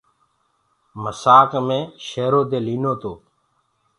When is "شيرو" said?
2.07-2.41